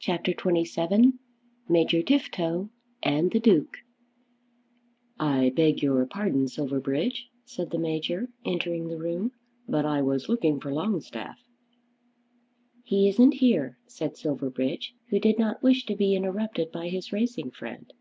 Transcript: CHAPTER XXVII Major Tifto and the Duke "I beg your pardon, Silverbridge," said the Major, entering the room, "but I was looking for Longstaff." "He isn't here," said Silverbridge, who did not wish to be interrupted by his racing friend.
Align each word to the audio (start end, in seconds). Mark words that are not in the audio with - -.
CHAPTER 0.00 0.32
XXVII 0.32 1.12
Major 1.68 2.00
Tifto 2.00 2.70
and 3.02 3.30
the 3.30 3.38
Duke 3.38 3.76
"I 5.20 5.50
beg 5.54 5.82
your 5.82 6.06
pardon, 6.06 6.48
Silverbridge," 6.48 7.28
said 7.44 7.68
the 7.68 7.78
Major, 7.78 8.30
entering 8.46 8.88
the 8.88 8.96
room, 8.96 9.32
"but 9.68 9.84
I 9.84 10.00
was 10.00 10.30
looking 10.30 10.60
for 10.60 10.72
Longstaff." 10.72 11.36
"He 12.84 13.06
isn't 13.06 13.32
here," 13.34 13.76
said 13.86 14.16
Silverbridge, 14.16 14.94
who 15.10 15.18
did 15.20 15.38
not 15.38 15.62
wish 15.62 15.84
to 15.84 15.94
be 15.94 16.14
interrupted 16.16 16.72
by 16.72 16.88
his 16.88 17.12
racing 17.12 17.50
friend. 17.50 17.92